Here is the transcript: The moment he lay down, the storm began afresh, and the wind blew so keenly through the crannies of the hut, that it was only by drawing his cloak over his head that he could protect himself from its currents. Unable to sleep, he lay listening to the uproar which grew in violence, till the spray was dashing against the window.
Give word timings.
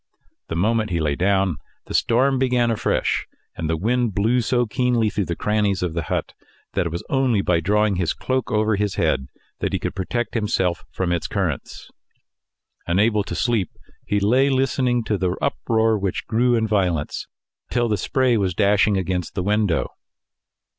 The 0.47 0.55
moment 0.55 0.89
he 0.89 0.99
lay 0.99 1.15
down, 1.15 1.57
the 1.85 1.93
storm 1.93 2.39
began 2.39 2.71
afresh, 2.71 3.27
and 3.55 3.69
the 3.69 3.77
wind 3.77 4.15
blew 4.15 4.41
so 4.41 4.65
keenly 4.65 5.11
through 5.11 5.25
the 5.27 5.35
crannies 5.35 5.83
of 5.83 5.93
the 5.93 6.01
hut, 6.09 6.33
that 6.73 6.87
it 6.87 6.91
was 6.91 7.03
only 7.07 7.43
by 7.43 7.59
drawing 7.59 7.97
his 7.97 8.13
cloak 8.15 8.51
over 8.51 8.75
his 8.77 8.95
head 8.95 9.27
that 9.59 9.73
he 9.73 9.77
could 9.77 9.93
protect 9.93 10.33
himself 10.33 10.83
from 10.89 11.11
its 11.11 11.27
currents. 11.27 11.91
Unable 12.87 13.23
to 13.23 13.35
sleep, 13.35 13.69
he 14.03 14.19
lay 14.19 14.49
listening 14.49 15.03
to 15.03 15.19
the 15.19 15.35
uproar 15.39 15.99
which 15.99 16.25
grew 16.25 16.55
in 16.55 16.65
violence, 16.65 17.27
till 17.69 17.87
the 17.87 17.95
spray 17.95 18.37
was 18.37 18.55
dashing 18.55 18.97
against 18.97 19.35
the 19.35 19.43
window. 19.43 19.91